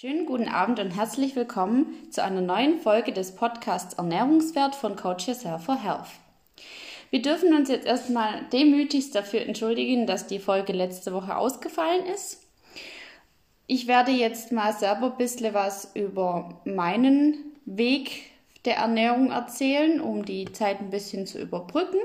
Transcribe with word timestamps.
Schönen 0.00 0.26
guten 0.26 0.46
Abend 0.46 0.78
und 0.78 0.92
herzlich 0.92 1.34
willkommen 1.34 1.92
zu 2.12 2.22
einer 2.22 2.40
neuen 2.40 2.78
Folge 2.78 3.12
des 3.12 3.34
Podcasts 3.34 3.94
Ernährungswert 3.94 4.76
von 4.76 4.94
Coach 4.94 5.26
Yourself 5.26 5.64
for 5.64 5.74
Health. 5.74 6.06
Wir 7.10 7.20
dürfen 7.20 7.52
uns 7.52 7.68
jetzt 7.68 7.84
erstmal 7.84 8.44
demütigst 8.52 9.12
dafür 9.12 9.40
entschuldigen, 9.40 10.06
dass 10.06 10.28
die 10.28 10.38
Folge 10.38 10.72
letzte 10.72 11.12
Woche 11.12 11.36
ausgefallen 11.36 12.06
ist. 12.06 12.44
Ich 13.66 13.88
werde 13.88 14.12
jetzt 14.12 14.52
mal 14.52 14.72
selber 14.72 15.10
ein 15.10 15.18
bisschen 15.18 15.52
was 15.52 15.90
über 15.96 16.60
meinen 16.64 17.56
Weg 17.64 18.30
der 18.66 18.76
Ernährung 18.76 19.32
erzählen, 19.32 20.00
um 20.00 20.24
die 20.24 20.52
Zeit 20.52 20.78
ein 20.78 20.90
bisschen 20.90 21.26
zu 21.26 21.40
überbrücken. 21.40 21.98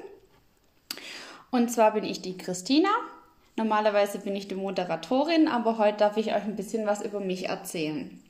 Und 1.52 1.70
zwar 1.70 1.91
bin 1.91 2.05
ich 2.05 2.23
die 2.23 2.39
Christina 2.39 2.89
Normalerweise 3.55 4.20
bin 4.20 4.35
ich 4.35 4.47
die 4.47 4.55
Moderatorin, 4.55 5.47
aber 5.47 5.77
heute 5.77 5.97
darf 5.97 6.17
ich 6.17 6.27
euch 6.27 6.43
ein 6.43 6.55
bisschen 6.55 6.88
was 6.88 7.04
über 7.04 7.19
mich 7.19 7.49
erzählen. 7.49 8.21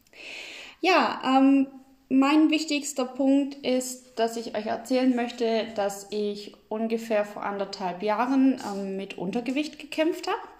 Ja, 0.82 1.22
ähm, 1.26 1.68
mein 2.10 2.50
wichtigster 2.50 3.06
Punkt 3.06 3.56
ist, 3.56 4.20
dass 4.20 4.36
ich 4.38 4.56
euch 4.56 4.66
erzählen 4.66 5.16
möchte, 5.16 5.66
dass 5.76 6.08
ich 6.12 6.56
ungefähr 6.70 7.26
vor 7.26 7.44
anderthalb 7.44 8.04
Jahren 8.04 8.62
ähm, 8.72 8.98
mit 8.98 9.18
Untergewicht 9.18 9.80
gekämpft 9.80 10.28
habe. 10.28 10.54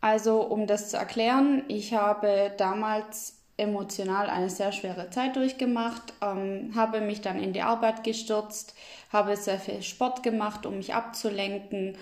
Also 0.00 0.42
um 0.42 0.66
das 0.66 0.90
zu 0.90 0.98
erklären, 0.98 1.64
ich 1.68 1.94
habe 1.94 2.52
damals 2.58 3.36
emotional 3.56 4.28
eine 4.28 4.50
sehr 4.50 4.70
schwere 4.70 5.08
Zeit 5.10 5.34
durchgemacht, 5.36 6.12
ähm, 6.22 6.72
habe 6.76 7.00
mich 7.00 7.22
dann 7.22 7.42
in 7.42 7.52
die 7.52 7.62
Arbeit 7.62 8.04
gestürzt, 8.04 8.74
habe 9.12 9.36
sehr 9.36 9.58
viel 9.58 9.82
Sport 9.82 10.22
gemacht, 10.22 10.66
um 10.66 10.76
mich 10.76 10.94
abzulenken 10.94 11.96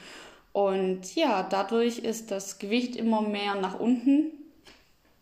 und 0.55 1.17
ja, 1.17 1.43
dadurch 1.43 1.99
ist 1.99 2.31
das 2.31 2.61
Gewicht 2.61 2.95
immer 2.95 3.21
mehr 3.23 3.57
nach 3.57 3.81
unten, 3.81 4.31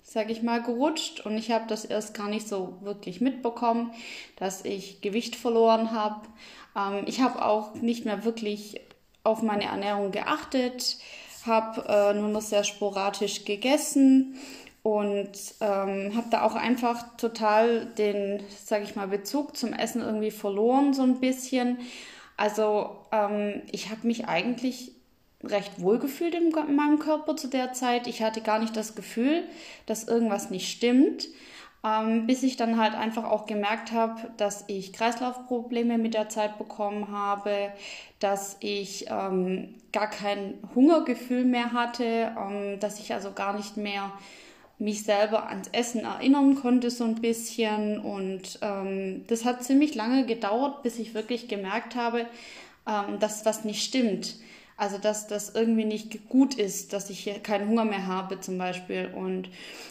sage 0.03 0.31
ich 0.31 0.43
mal, 0.43 0.63
gerutscht. 0.63 1.21
Und 1.21 1.39
ich 1.39 1.51
habe 1.51 1.65
das 1.67 1.87
erst 1.87 2.13
gar 2.13 2.29
nicht 2.29 2.47
so 2.47 2.77
wirklich 2.83 3.23
mitbekommen, 3.23 3.93
dass 4.37 4.63
ich 4.63 5.01
Gewicht 5.01 5.35
verloren 5.35 5.93
habe. 5.93 6.21
Ähm, 6.77 7.05
ich 7.07 7.23
habe 7.23 7.43
auch 7.43 7.75
nicht 7.77 8.05
mehr 8.05 8.27
wirklich 8.27 8.83
auf 9.25 9.41
meine 9.41 9.65
Ernährung 9.65 10.11
geachtet, 10.11 10.99
habe 11.47 11.83
äh, 11.89 12.13
nur 12.13 12.29
noch 12.29 12.43
sehr 12.43 12.63
sporadisch 12.63 13.47
gegessen 13.47 14.37
und 14.83 15.33
ähm, 15.63 16.15
habe 16.15 16.27
da 16.31 16.43
auch 16.43 16.57
einfach 16.57 17.17
total 17.17 17.87
den, 17.87 18.43
sage 18.63 18.85
ich 18.85 18.97
mal, 18.97 19.09
Bezug 19.09 19.57
zum 19.57 19.73
Essen 19.73 20.03
irgendwie 20.03 20.31
verloren, 20.31 20.93
so 20.93 21.03
ein 21.03 21.21
bisschen. 21.21 21.79
Also 22.37 22.99
ähm, 23.13 23.63
ich 23.73 23.89
habe 23.89 24.07
mich 24.07 24.27
eigentlich 24.29 24.93
recht 25.45 25.81
wohlgefühlt 25.81 26.35
in 26.35 26.51
meinem 26.51 26.99
Körper 26.99 27.37
zu 27.37 27.49
der 27.49 27.73
Zeit. 27.73 28.07
Ich 28.07 28.23
hatte 28.23 28.41
gar 28.41 28.59
nicht 28.59 28.77
das 28.77 28.95
Gefühl, 28.95 29.45
dass 29.87 30.05
irgendwas 30.05 30.51
nicht 30.51 30.71
stimmt, 30.71 31.29
ähm, 31.85 32.27
bis 32.27 32.43
ich 32.43 32.57
dann 32.57 32.81
halt 32.81 32.95
einfach 32.95 33.25
auch 33.25 33.47
gemerkt 33.47 33.93
habe, 33.93 34.31
dass 34.37 34.65
ich 34.69 34.93
Kreislaufprobleme 34.93 35.99
mit 35.99 36.15
der 36.15 36.29
Zeit 36.29 36.59
bekommen 36.59 37.11
habe, 37.11 37.73
dass 38.21 38.57
ich 38.61 39.07
ähm, 39.09 39.75
gar 39.93 40.09
kein 40.09 40.55
Hungergefühl 40.75 41.45
mehr 41.45 41.73
hatte, 41.73 42.33
ähm, 42.39 42.79
dass 42.79 43.01
ich 43.01 43.13
also 43.13 43.33
gar 43.33 43.57
nicht 43.57 43.77
mehr 43.77 44.13
mich 44.79 45.05
selber 45.05 45.49
ans 45.49 45.69
Essen 45.73 46.05
erinnern 46.05 46.57
konnte 46.57 46.91
so 46.91 47.05
ein 47.05 47.17
bisschen 47.17 48.01
und 48.01 48.59
ähm, 48.63 49.25
das 49.29 49.45
hat 49.45 49.63
ziemlich 49.63 49.95
lange 49.95 50.27
gedauert, 50.27 50.83
bis 50.83 50.99
ich 50.99 51.15
wirklich 51.15 51.47
gemerkt 51.47 51.95
habe, 51.95 52.27
ähm, 52.87 53.19
dass 53.21 53.45
was 53.45 53.65
nicht 53.65 53.85
stimmt. 53.85 54.37
Also, 54.83 54.99
dass 54.99 55.29
das 55.29 55.55
irgendwie 55.55 55.85
nicht 55.85 56.29
gut 56.29 56.57
ist, 56.57 56.93
dass 56.93 57.09
ich 57.09 57.21
hier 57.21 57.39
keinen 57.39 57.69
Hunger 57.69 57.85
mehr 57.85 58.09
habe 58.09 58.41
zum 58.41 58.59
Beispiel. 58.59 59.09
Und 59.15 59.49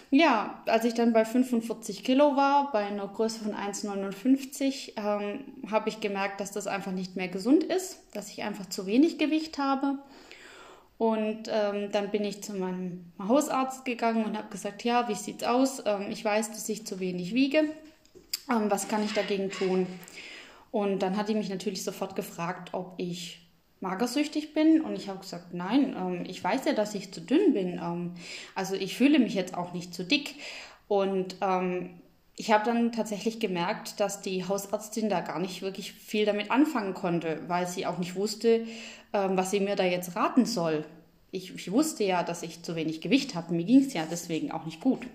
ja, 0.09 0.61
als 0.65 0.83
ich 0.83 0.93
dann 0.93 1.13
bei 1.13 1.23
45 1.23 2.03
Kilo 2.03 2.35
war, 2.35 2.73
bei 2.73 2.79
einer 2.79 3.07
Größe 3.07 3.39
von 3.39 3.53
1,59, 3.53 4.97
ähm, 4.97 5.45
habe 5.71 5.87
ich 5.87 6.01
gemerkt, 6.01 6.41
dass 6.41 6.51
das 6.51 6.67
einfach 6.67 6.91
nicht 6.91 7.15
mehr 7.15 7.29
gesund 7.29 7.63
ist, 7.63 7.99
dass 8.13 8.31
ich 8.31 8.43
einfach 8.43 8.65
zu 8.65 8.85
wenig 8.85 9.17
Gewicht 9.17 9.57
habe. 9.59 9.97
Und 10.97 11.43
ähm, 11.47 11.89
dann 11.93 12.11
bin 12.11 12.25
ich 12.25 12.43
zu 12.43 12.53
meinem 12.53 13.13
Hausarzt 13.17 13.85
gegangen 13.85 14.25
und 14.25 14.37
habe 14.37 14.49
gesagt, 14.49 14.83
ja, 14.83 15.07
wie 15.07 15.15
sieht's 15.15 15.45
aus? 15.45 15.81
Ähm, 15.85 16.07
ich 16.09 16.25
weiß, 16.25 16.49
dass 16.49 16.67
ich 16.67 16.85
zu 16.85 16.99
wenig 16.99 17.33
wiege. 17.33 17.63
Ähm, 18.49 18.69
was 18.69 18.89
kann 18.89 19.05
ich 19.05 19.13
dagegen 19.13 19.51
tun? 19.51 19.87
Und 20.69 20.99
dann 20.99 21.15
hat 21.15 21.29
die 21.29 21.35
mich 21.35 21.47
natürlich 21.47 21.81
sofort 21.81 22.17
gefragt, 22.17 22.73
ob 22.73 22.95
ich 22.97 23.41
magersüchtig 23.81 24.53
bin 24.53 24.81
und 24.81 24.95
ich 24.95 25.09
habe 25.09 25.19
gesagt, 25.19 25.53
nein, 25.53 25.95
ähm, 25.97 26.23
ich 26.27 26.43
weiß 26.43 26.65
ja, 26.65 26.73
dass 26.73 26.95
ich 26.95 27.11
zu 27.11 27.19
dünn 27.19 27.53
bin. 27.53 27.79
Ähm, 27.83 28.13
also 28.55 28.75
ich 28.75 28.95
fühle 28.95 29.19
mich 29.19 29.33
jetzt 29.33 29.55
auch 29.55 29.73
nicht 29.73 29.93
zu 29.93 30.05
dick. 30.05 30.35
Und 30.87 31.35
ähm, 31.41 32.01
ich 32.37 32.51
habe 32.51 32.63
dann 32.63 32.91
tatsächlich 32.91 33.39
gemerkt, 33.39 33.99
dass 33.99 34.21
die 34.21 34.47
Hausärztin 34.47 35.09
da 35.09 35.21
gar 35.21 35.39
nicht 35.39 35.61
wirklich 35.61 35.93
viel 35.93 36.25
damit 36.25 36.51
anfangen 36.51 36.93
konnte, 36.93 37.41
weil 37.47 37.67
sie 37.67 37.85
auch 37.85 37.97
nicht 37.97 38.15
wusste, 38.15 38.65
ähm, 39.13 39.35
was 39.35 39.51
sie 39.51 39.59
mir 39.59 39.75
da 39.75 39.83
jetzt 39.83 40.15
raten 40.15 40.45
soll. 40.45 40.85
Ich, 41.31 41.53
ich 41.55 41.71
wusste 41.71 42.03
ja, 42.03 42.23
dass 42.23 42.43
ich 42.43 42.61
zu 42.61 42.75
wenig 42.75 43.01
Gewicht 43.01 43.35
habe. 43.35 43.53
Mir 43.53 43.63
ging 43.63 43.79
es 43.79 43.93
ja 43.93 44.05
deswegen 44.09 44.51
auch 44.51 44.65
nicht 44.65 44.79
gut. 44.79 45.07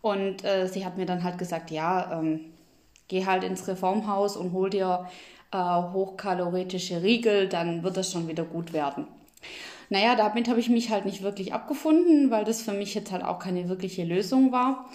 Und 0.00 0.44
äh, 0.44 0.68
sie 0.68 0.86
hat 0.86 0.96
mir 0.96 1.06
dann 1.06 1.22
halt 1.22 1.38
gesagt, 1.38 1.70
ja, 1.70 2.18
ähm, 2.18 2.40
geh 3.08 3.26
halt 3.26 3.44
ins 3.44 3.66
Reformhaus 3.68 4.36
und 4.36 4.52
hol 4.52 4.70
dir 4.70 5.08
äh, 5.52 5.56
hochkalorische 5.58 7.02
Riegel, 7.02 7.48
dann 7.48 7.82
wird 7.82 7.96
das 7.96 8.12
schon 8.12 8.28
wieder 8.28 8.44
gut 8.44 8.72
werden. 8.72 9.06
Naja, 9.88 10.14
damit 10.14 10.48
habe 10.48 10.60
ich 10.60 10.68
mich 10.68 10.90
halt 10.90 11.04
nicht 11.04 11.22
wirklich 11.22 11.52
abgefunden, 11.52 12.30
weil 12.30 12.44
das 12.44 12.62
für 12.62 12.72
mich 12.72 12.94
jetzt 12.94 13.10
halt 13.10 13.24
auch 13.24 13.40
keine 13.40 13.68
wirkliche 13.68 14.04
Lösung 14.04 14.52
war. 14.52 14.88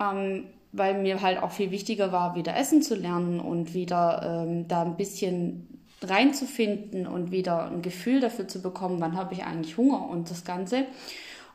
Ähm, 0.00 0.44
weil 0.72 1.00
mir 1.00 1.20
halt 1.20 1.42
auch 1.42 1.50
viel 1.50 1.70
wichtiger 1.70 2.12
war, 2.12 2.34
wieder 2.34 2.56
essen 2.56 2.82
zu 2.82 2.94
lernen 2.94 3.40
und 3.40 3.74
wieder 3.74 4.46
ähm, 4.46 4.66
da 4.68 4.82
ein 4.82 4.96
bisschen 4.96 5.68
reinzufinden 6.02 7.06
und 7.06 7.30
wieder 7.30 7.66
ein 7.66 7.82
Gefühl 7.82 8.20
dafür 8.20 8.48
zu 8.48 8.62
bekommen, 8.62 9.00
wann 9.00 9.16
habe 9.16 9.34
ich 9.34 9.44
eigentlich 9.44 9.76
Hunger 9.76 10.08
und 10.08 10.30
das 10.30 10.44
Ganze. 10.44 10.86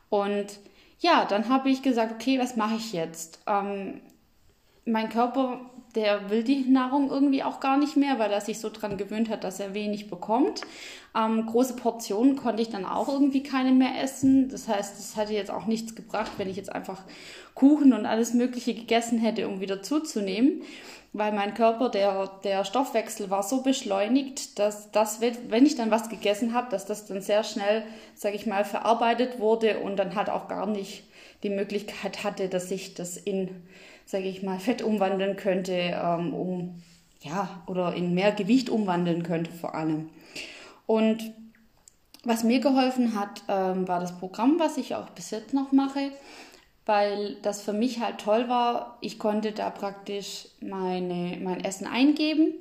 Und 0.08 0.46
ja, 1.00 1.26
dann 1.26 1.48
habe 1.48 1.68
ich 1.68 1.82
gesagt, 1.82 2.12
okay, 2.12 2.38
was 2.38 2.56
mache 2.56 2.76
ich 2.76 2.92
jetzt? 2.92 3.40
Ähm, 3.46 4.00
mein 4.84 5.08
Körper 5.10 5.60
der 5.98 6.30
will 6.30 6.44
die 6.44 6.60
Nahrung 6.60 7.10
irgendwie 7.10 7.42
auch 7.42 7.58
gar 7.58 7.76
nicht 7.76 7.96
mehr, 7.96 8.20
weil 8.20 8.30
er 8.30 8.40
sich 8.40 8.60
so 8.60 8.70
dran 8.70 8.96
gewöhnt 8.96 9.28
hat, 9.28 9.42
dass 9.42 9.58
er 9.58 9.74
wenig 9.74 10.08
bekommt. 10.08 10.60
Ähm, 11.16 11.46
große 11.46 11.74
Portionen 11.74 12.36
konnte 12.36 12.62
ich 12.62 12.70
dann 12.70 12.84
auch 12.84 13.08
irgendwie 13.08 13.42
keine 13.42 13.72
mehr 13.72 14.00
essen. 14.00 14.48
Das 14.48 14.68
heißt, 14.68 14.96
es 14.96 15.16
hatte 15.16 15.32
jetzt 15.32 15.50
auch 15.50 15.66
nichts 15.66 15.96
gebracht, 15.96 16.30
wenn 16.36 16.48
ich 16.48 16.56
jetzt 16.56 16.72
einfach 16.72 17.02
Kuchen 17.54 17.92
und 17.92 18.06
alles 18.06 18.32
Mögliche 18.32 18.74
gegessen 18.74 19.18
hätte, 19.18 19.48
um 19.48 19.60
wieder 19.60 19.82
zuzunehmen. 19.82 20.62
Weil 21.12 21.32
mein 21.32 21.54
Körper, 21.54 21.88
der, 21.88 22.30
der 22.44 22.64
Stoffwechsel 22.64 23.28
war 23.28 23.42
so 23.42 23.62
beschleunigt, 23.62 24.60
dass 24.60 24.92
das, 24.92 25.20
wenn 25.20 25.66
ich 25.66 25.74
dann 25.74 25.90
was 25.90 26.10
gegessen 26.10 26.54
habe, 26.54 26.70
dass 26.70 26.86
das 26.86 27.06
dann 27.06 27.22
sehr 27.22 27.42
schnell, 27.42 27.82
sage 28.14 28.36
ich 28.36 28.46
mal, 28.46 28.64
verarbeitet 28.64 29.40
wurde 29.40 29.80
und 29.80 29.96
dann 29.96 30.14
halt 30.14 30.30
auch 30.30 30.46
gar 30.46 30.66
nicht 30.66 31.02
die 31.42 31.50
Möglichkeit 31.50 32.24
hatte, 32.24 32.48
dass 32.48 32.70
ich 32.70 32.94
das 32.94 33.16
in 33.16 33.62
sage 34.08 34.24
ich 34.24 34.42
mal, 34.42 34.58
Fett 34.58 34.80
umwandeln 34.80 35.36
könnte, 35.36 35.72
ähm, 35.72 36.32
um 36.32 36.82
ja, 37.20 37.62
oder 37.66 37.94
in 37.94 38.14
mehr 38.14 38.32
Gewicht 38.32 38.70
umwandeln 38.70 39.22
könnte 39.22 39.50
vor 39.50 39.74
allem. 39.74 40.08
Und 40.86 41.34
was 42.24 42.42
mir 42.42 42.60
geholfen 42.60 43.14
hat, 43.14 43.42
ähm, 43.48 43.86
war 43.86 44.00
das 44.00 44.18
Programm, 44.18 44.58
was 44.58 44.78
ich 44.78 44.94
auch 44.94 45.10
bis 45.10 45.30
jetzt 45.30 45.52
noch 45.52 45.72
mache, 45.72 46.10
weil 46.86 47.36
das 47.42 47.60
für 47.60 47.74
mich 47.74 48.00
halt 48.00 48.18
toll 48.18 48.48
war. 48.48 48.96
Ich 49.02 49.18
konnte 49.18 49.52
da 49.52 49.68
praktisch 49.68 50.48
meine, 50.60 51.36
mein 51.42 51.62
Essen 51.62 51.86
eingeben 51.86 52.54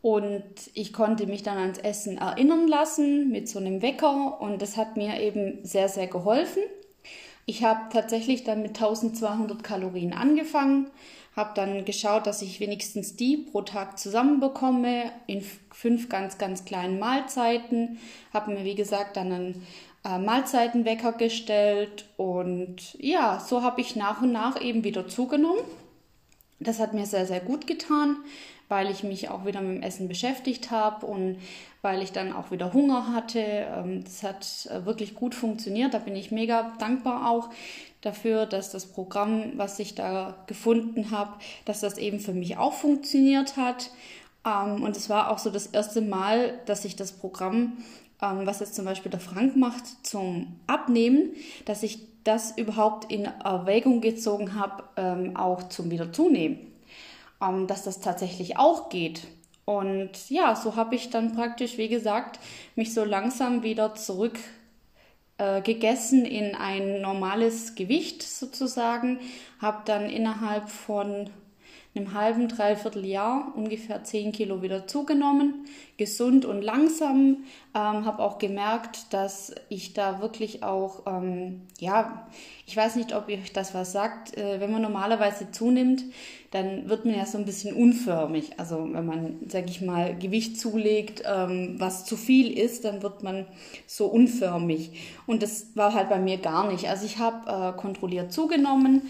und 0.00 0.44
ich 0.72 0.94
konnte 0.94 1.26
mich 1.26 1.42
dann 1.42 1.58
ans 1.58 1.78
Essen 1.78 2.16
erinnern 2.16 2.68
lassen 2.68 3.30
mit 3.30 3.50
so 3.50 3.58
einem 3.58 3.82
Wecker 3.82 4.40
und 4.40 4.62
das 4.62 4.78
hat 4.78 4.96
mir 4.96 5.20
eben 5.20 5.62
sehr, 5.62 5.90
sehr 5.90 6.06
geholfen. 6.06 6.62
Ich 7.46 7.62
habe 7.62 7.80
tatsächlich 7.92 8.44
dann 8.44 8.62
mit 8.62 8.70
1200 8.70 9.62
Kalorien 9.62 10.12
angefangen, 10.12 10.90
habe 11.36 11.50
dann 11.54 11.84
geschaut, 11.84 12.26
dass 12.26 12.42
ich 12.42 12.60
wenigstens 12.60 13.16
die 13.16 13.36
pro 13.36 13.62
Tag 13.62 13.98
zusammenbekomme 13.98 15.10
in 15.26 15.42
fünf 15.72 16.08
ganz, 16.08 16.38
ganz 16.38 16.64
kleinen 16.64 16.98
Mahlzeiten. 16.98 17.98
Habe 18.32 18.52
mir, 18.52 18.64
wie 18.64 18.76
gesagt, 18.76 19.16
dann 19.16 19.32
einen 19.32 19.66
äh, 20.04 20.18
Mahlzeitenwecker 20.18 21.12
gestellt 21.12 22.06
und 22.16 22.94
ja, 22.98 23.40
so 23.40 23.62
habe 23.62 23.80
ich 23.80 23.96
nach 23.96 24.22
und 24.22 24.32
nach 24.32 24.60
eben 24.60 24.84
wieder 24.84 25.08
zugenommen. 25.08 25.64
Das 26.60 26.78
hat 26.78 26.94
mir 26.94 27.06
sehr, 27.06 27.26
sehr 27.26 27.40
gut 27.40 27.66
getan 27.66 28.16
weil 28.68 28.90
ich 28.90 29.02
mich 29.02 29.28
auch 29.28 29.44
wieder 29.44 29.60
mit 29.60 29.76
dem 29.76 29.82
Essen 29.82 30.08
beschäftigt 30.08 30.70
habe 30.70 31.06
und 31.06 31.38
weil 31.82 32.02
ich 32.02 32.12
dann 32.12 32.32
auch 32.32 32.50
wieder 32.50 32.72
Hunger 32.72 33.12
hatte. 33.12 33.40
Ähm, 33.40 34.04
das 34.04 34.22
hat 34.22 34.68
äh, 34.70 34.86
wirklich 34.86 35.14
gut 35.14 35.34
funktioniert. 35.34 35.94
Da 35.94 35.98
bin 35.98 36.16
ich 36.16 36.30
mega 36.30 36.72
dankbar 36.78 37.30
auch 37.30 37.50
dafür, 38.00 38.46
dass 38.46 38.70
das 38.70 38.86
Programm, 38.86 39.52
was 39.56 39.78
ich 39.78 39.94
da 39.94 40.34
gefunden 40.46 41.10
habe, 41.10 41.34
dass 41.64 41.80
das 41.80 41.98
eben 41.98 42.20
für 42.20 42.32
mich 42.32 42.56
auch 42.56 42.72
funktioniert 42.72 43.56
hat. 43.56 43.90
Ähm, 44.46 44.82
und 44.82 44.96
es 44.96 45.10
war 45.10 45.30
auch 45.30 45.38
so 45.38 45.50
das 45.50 45.66
erste 45.66 46.00
Mal, 46.00 46.58
dass 46.66 46.84
ich 46.84 46.96
das 46.96 47.12
Programm, 47.12 47.74
ähm, 48.22 48.46
was 48.46 48.60
jetzt 48.60 48.74
zum 48.74 48.86
Beispiel 48.86 49.10
der 49.10 49.20
Frank 49.20 49.56
macht, 49.56 49.84
zum 50.06 50.58
Abnehmen, 50.66 51.32
dass 51.66 51.82
ich 51.82 52.13
das 52.24 52.56
überhaupt 52.56 53.12
in 53.12 53.24
Erwägung 53.24 54.00
gezogen 54.00 54.54
habe, 54.54 54.84
ähm, 54.96 55.36
auch 55.36 55.68
zum 55.68 55.90
Wiederzunehmen. 55.90 56.74
Ähm, 57.44 57.66
dass 57.66 57.82
das 57.82 58.00
tatsächlich 58.00 58.58
auch 58.58 58.88
geht. 58.88 59.26
Und 59.64 60.30
ja, 60.30 60.54
so 60.54 60.76
habe 60.76 60.94
ich 60.94 61.10
dann 61.10 61.34
praktisch, 61.34 61.78
wie 61.78 61.88
gesagt, 61.88 62.38
mich 62.76 62.92
so 62.92 63.04
langsam 63.04 63.62
wieder 63.62 63.94
zurück 63.94 64.38
äh, 65.38 65.62
gegessen 65.62 66.24
in 66.26 66.54
ein 66.54 67.00
normales 67.00 67.74
Gewicht 67.74 68.22
sozusagen, 68.22 69.18
habe 69.60 69.82
dann 69.84 70.08
innerhalb 70.10 70.68
von 70.68 71.30
einem 71.94 72.12
halben, 72.12 72.48
dreiviertel 72.48 73.04
Jahr 73.04 73.52
ungefähr 73.54 74.02
10 74.02 74.32
Kilo 74.32 74.62
wieder 74.62 74.86
zugenommen, 74.88 75.66
gesund 75.96 76.44
und 76.44 76.60
langsam. 76.60 77.44
Ähm, 77.72 78.04
habe 78.04 78.22
auch 78.22 78.38
gemerkt, 78.38 79.12
dass 79.12 79.54
ich 79.68 79.92
da 79.92 80.20
wirklich 80.20 80.64
auch, 80.64 81.02
ähm, 81.06 81.62
ja, 81.78 82.26
ich 82.66 82.76
weiß 82.76 82.96
nicht, 82.96 83.14
ob 83.14 83.28
euch 83.28 83.52
das 83.52 83.74
was 83.74 83.92
sagt, 83.92 84.36
äh, 84.36 84.60
wenn 84.60 84.72
man 84.72 84.82
normalerweise 84.82 85.52
zunimmt, 85.52 86.02
dann 86.50 86.88
wird 86.88 87.04
man 87.04 87.16
ja 87.16 87.26
so 87.26 87.38
ein 87.38 87.44
bisschen 87.44 87.74
unförmig. 87.76 88.58
Also 88.58 88.88
wenn 88.92 89.06
man, 89.06 89.36
sag 89.48 89.68
ich 89.68 89.80
mal, 89.80 90.16
Gewicht 90.16 90.58
zulegt, 90.58 91.22
ähm, 91.26 91.76
was 91.78 92.04
zu 92.04 92.16
viel 92.16 92.56
ist, 92.58 92.84
dann 92.84 93.02
wird 93.02 93.22
man 93.22 93.46
so 93.86 94.06
unförmig. 94.06 94.90
Und 95.26 95.42
das 95.44 95.76
war 95.76 95.94
halt 95.94 96.08
bei 96.08 96.18
mir 96.18 96.38
gar 96.38 96.70
nicht. 96.70 96.88
Also 96.88 97.06
ich 97.06 97.18
habe 97.18 97.50
äh, 97.50 97.80
kontrolliert 97.80 98.32
zugenommen 98.32 99.02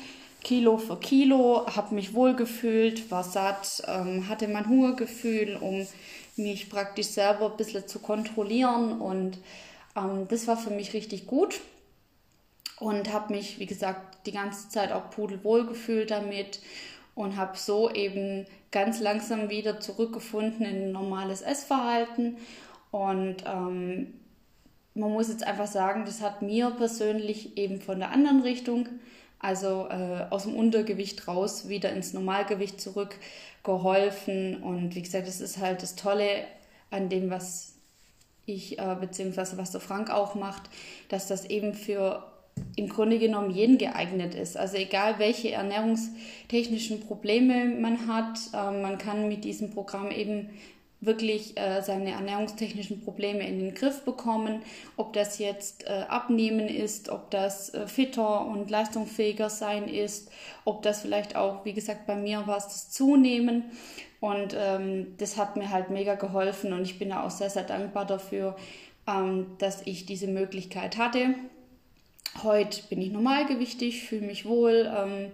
Kilo 0.45 0.79
für 0.79 1.01
Kilo, 1.01 1.67
habe 1.67 1.95
mich 1.95 2.15
wohlgefühlt, 2.15 3.11
war 3.11 3.25
satt, 3.25 3.83
ähm, 3.89 4.29
hatte 4.29 4.47
mein 4.47 4.69
Hungergefühl, 4.69 5.57
um 5.57 5.87
mich 6.37 6.69
praktisch 6.71 7.09
selber 7.09 7.51
ein 7.51 7.57
bisschen 7.57 7.89
zu 7.89 7.99
kontrollieren 7.99 9.01
und 9.01 9.39
ähm, 9.97 10.29
das 10.29 10.47
war 10.47 10.57
für 10.57 10.71
mich 10.71 10.93
richtig 10.93 11.27
gut 11.27 11.61
und 12.79 13.13
habe 13.13 13.33
mich, 13.33 13.59
wie 13.59 13.67
gesagt, 13.67 14.27
die 14.27 14.33
ganze 14.33 14.69
Zeit 14.69 14.93
auch 14.93 15.11
pudelwohl 15.11 15.67
gefühlt 15.67 16.11
damit 16.11 16.61
und 17.15 17.37
habe 17.37 17.57
so 17.57 17.91
eben 17.91 18.47
ganz 18.71 19.01
langsam 19.01 19.49
wieder 19.49 19.81
zurückgefunden 19.81 20.67
in 20.67 20.83
ein 20.83 20.93
normales 20.93 21.41
Essverhalten 21.41 22.37
und 22.91 23.37
ähm, 23.47 24.15
man 24.95 25.11
muss 25.11 25.29
jetzt 25.29 25.45
einfach 25.45 25.67
sagen, 25.67 26.05
das 26.05 26.21
hat 26.21 26.43
mir 26.43 26.71
persönlich 26.71 27.57
eben 27.57 27.81
von 27.81 27.99
der 27.99 28.13
anderen 28.13 28.43
Richtung 28.43 28.89
also 29.45 29.89
äh, 29.91 30.27
aus 30.31 30.45
dem 30.45 30.57
Untergewicht 30.57 31.29
raus, 31.29 31.69
wieder 31.69 31.93
ins 31.93 32.15
Normalgewicht 32.15 32.81
zurück 32.81 33.17
geholfen. 33.63 34.63
Und 34.63 34.95
wie 34.95 35.03
gesagt, 35.03 35.29
das 35.29 35.41
ist 35.41 35.59
halt 35.59 35.83
das 35.83 35.97
Tolle 35.97 36.47
an 36.91 37.09
dem, 37.11 37.31
was 37.31 37.75
ich, 38.47 38.79
äh, 38.79 38.97
beziehungsweise 38.99 39.59
was 39.59 39.71
der 39.71 39.81
Frank 39.81 40.11
auch 40.11 40.35
macht, 40.35 40.63
dass 41.09 41.29
das 41.29 41.45
eben 41.45 41.75
für 41.75 42.25
im 42.77 42.89
Grunde 42.89 43.19
genommen 43.19 43.51
jeden 43.51 43.79
geeignet 43.79 44.35
ist. 44.35 44.57
Also 44.57 44.77
egal 44.77 45.19
welche 45.19 45.51
ernährungstechnischen 45.51 47.01
Probleme 47.01 47.67
man 47.67 48.07
hat, 48.07 48.39
äh, 48.53 48.81
man 48.81 48.97
kann 48.97 49.29
mit 49.29 49.45
diesem 49.45 49.71
Programm 49.71 50.11
eben 50.11 50.51
wirklich 51.07 51.59
äh, 51.59 51.83
seine 51.83 52.13
ernährungstechnischen 52.13 53.03
Probleme 53.03 53.47
in 53.47 53.59
den 53.59 53.75
Griff 53.75 54.05
bekommen. 54.05 54.63
Ob 54.97 55.13
das 55.13 55.39
jetzt 55.39 55.87
äh, 55.87 56.05
Abnehmen 56.09 56.69
ist, 56.69 57.09
ob 57.09 57.31
das 57.31 57.73
äh, 57.75 57.87
fitter 57.87 58.47
und 58.47 58.71
leistungsfähiger 58.71 59.51
sein 59.51 59.89
ist, 59.89 60.31
ob 60.65 60.83
das 60.83 61.03
vielleicht 61.03 61.37
auch, 61.37 61.65
wie 61.65 61.73
gesagt, 61.73 62.07
bei 62.07 62.17
mir 62.17 62.47
war 62.47 62.57
es 62.57 62.65
das 62.65 62.91
Zunehmen. 62.91 63.65
Und 64.21 64.57
ähm, 64.59 65.15
das 65.19 65.37
hat 65.37 65.57
mir 65.57 65.71
halt 65.71 65.91
mega 65.91 66.15
geholfen 66.15 66.73
und 66.73 66.83
ich 66.83 66.99
bin 66.99 67.13
auch 67.13 67.31
sehr, 67.31 67.51
sehr 67.51 67.65
dankbar 67.65 68.07
dafür, 68.07 68.57
ähm, 69.07 69.49
dass 69.59 69.83
ich 69.87 70.07
diese 70.07 70.29
Möglichkeit 70.29 70.97
hatte. 70.97 71.35
Heute 72.43 72.83
bin 72.89 73.03
ich 73.03 73.13
normalgewichtig, 73.13 74.03
fühle 74.05 74.27
mich 74.27 74.47
wohl. 74.47 74.91
Ähm, 74.97 75.31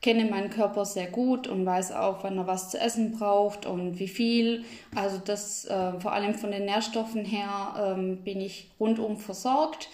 kenne 0.00 0.24
meinen 0.24 0.50
Körper 0.50 0.84
sehr 0.84 1.06
gut 1.06 1.46
und 1.46 1.66
weiß 1.66 1.92
auch, 1.92 2.24
wann 2.24 2.38
er 2.38 2.46
was 2.46 2.70
zu 2.70 2.78
essen 2.78 3.12
braucht 3.12 3.66
und 3.66 3.98
wie 3.98 4.08
viel. 4.08 4.64
Also 4.94 5.18
das 5.18 5.66
äh, 5.66 6.00
vor 6.00 6.12
allem 6.12 6.34
von 6.34 6.50
den 6.50 6.64
Nährstoffen 6.64 7.24
her 7.24 7.96
ähm, 7.96 8.18
bin 8.18 8.40
ich 8.40 8.70
rundum 8.78 9.16
versorgt. 9.18 9.88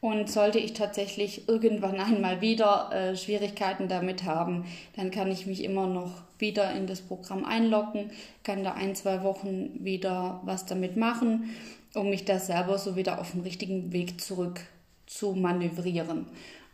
Und 0.00 0.28
sollte 0.28 0.58
ich 0.58 0.72
tatsächlich 0.72 1.46
irgendwann 1.48 2.00
einmal 2.00 2.40
wieder 2.40 2.90
äh, 2.92 3.16
Schwierigkeiten 3.16 3.86
damit 3.86 4.24
haben, 4.24 4.64
dann 4.96 5.12
kann 5.12 5.30
ich 5.30 5.46
mich 5.46 5.62
immer 5.62 5.86
noch 5.86 6.10
wieder 6.38 6.72
in 6.72 6.88
das 6.88 7.00
Programm 7.00 7.44
einloggen, 7.44 8.10
kann 8.42 8.64
da 8.64 8.72
ein, 8.72 8.96
zwei 8.96 9.22
Wochen 9.22 9.84
wieder 9.84 10.40
was 10.44 10.66
damit 10.66 10.96
machen, 10.96 11.54
um 11.94 12.10
mich 12.10 12.24
da 12.24 12.40
selber 12.40 12.78
so 12.78 12.96
wieder 12.96 13.20
auf 13.20 13.30
den 13.30 13.42
richtigen 13.42 13.92
Weg 13.92 14.20
zurück 14.20 14.62
zu 15.06 15.34
manövrieren. 15.34 16.26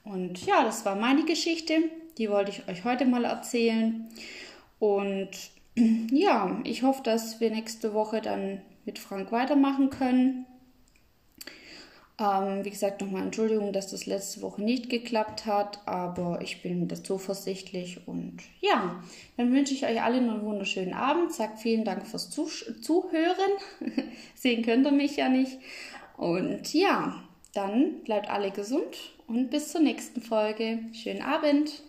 Und 0.05 0.47
ja, 0.47 0.65
das 0.65 0.87
war 0.87 0.97
meine 0.97 1.27
Geschichte. 1.27 1.75
Die 2.19 2.31
wollte 2.31 2.51
ich 2.51 2.69
euch 2.69 2.85
heute 2.85 3.07
mal 3.07 3.25
erzählen. 3.25 4.09
Und 4.79 5.31
ja, 6.11 6.61
ich 6.65 6.83
hoffe, 6.83 7.03
dass 7.03 7.41
wir 7.41 7.51
nächste 7.51 7.95
Woche 7.95 8.21
dann 8.21 8.61
mit 8.85 8.99
Frank 8.99 9.33
weitermachen 9.33 9.91
können. 9.91 10.47
Ähm, 12.21 12.65
wie 12.65 12.71
gesagt, 12.71 13.01
nochmal 13.01 13.23
Entschuldigung, 13.23 13.73
dass 13.73 13.93
das 13.93 14.07
letzte 14.07 14.43
Woche 14.43 14.61
nicht 14.61 14.91
geklappt 14.91 15.47
hat, 15.47 15.87
aber 15.87 16.41
ich 16.43 16.63
bin 16.63 16.89
da 16.89 16.97
zuversichtlich 16.97 18.09
und 18.09 18.39
ja, 18.61 19.01
dann 19.37 19.53
wünsche 19.53 19.73
ich 19.73 19.87
euch 19.87 20.03
allen 20.03 20.29
einen 20.29 20.43
wunderschönen 20.43 20.95
Abend. 20.95 21.33
Sagt 21.33 21.61
vielen 21.61 21.85
Dank 21.85 22.07
fürs 22.09 22.29
Zuhören. 22.31 23.53
Sehen 24.35 24.65
könnt 24.65 24.85
ihr 24.87 24.93
mich 24.93 25.17
ja 25.17 25.29
nicht. 25.29 25.59
Und 26.17 26.75
ja, 26.75 27.23
dann 27.55 28.01
bleibt 28.03 28.29
alle 28.29 28.51
gesund 28.51 29.13
und 29.29 29.51
bis 29.51 29.71
zur 29.71 29.81
nächsten 29.81 30.21
Folge. 30.21 30.81
Schönen 30.93 31.23
Abend. 31.23 31.83